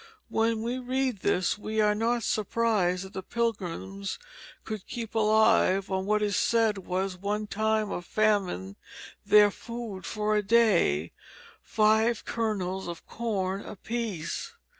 [0.29, 4.17] When we read this we are not surprised that the Pilgrims
[4.63, 8.77] could keep alive on what is said was at one time of famine
[9.27, 11.11] their food for a day,
[11.61, 14.53] five kernels of corn apiece.